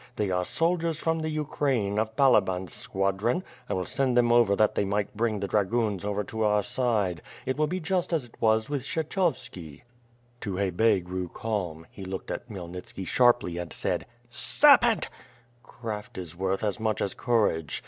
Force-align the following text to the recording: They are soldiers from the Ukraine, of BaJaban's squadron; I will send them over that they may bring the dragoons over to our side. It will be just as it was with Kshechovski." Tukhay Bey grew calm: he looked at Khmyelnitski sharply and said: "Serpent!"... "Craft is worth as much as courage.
They 0.15 0.31
are 0.31 0.43
soldiers 0.43 0.97
from 0.97 1.19
the 1.19 1.29
Ukraine, 1.29 1.99
of 1.99 2.15
BaJaban's 2.15 2.73
squadron; 2.73 3.43
I 3.69 3.75
will 3.75 3.85
send 3.85 4.17
them 4.17 4.31
over 4.31 4.55
that 4.55 4.73
they 4.73 4.83
may 4.83 5.05
bring 5.15 5.39
the 5.39 5.47
dragoons 5.47 6.03
over 6.03 6.23
to 6.23 6.43
our 6.43 6.63
side. 6.63 7.21
It 7.45 7.55
will 7.55 7.67
be 7.67 7.79
just 7.79 8.11
as 8.11 8.25
it 8.25 8.35
was 8.39 8.67
with 8.67 8.81
Kshechovski." 8.81 9.83
Tukhay 10.41 10.75
Bey 10.75 11.01
grew 11.01 11.29
calm: 11.29 11.85
he 11.91 12.03
looked 12.03 12.31
at 12.31 12.49
Khmyelnitski 12.49 13.05
sharply 13.05 13.59
and 13.59 13.71
said: 13.71 14.07
"Serpent!"... 14.31 15.07
"Craft 15.61 16.17
is 16.17 16.35
worth 16.35 16.63
as 16.63 16.79
much 16.79 16.99
as 16.99 17.13
courage. 17.13 17.79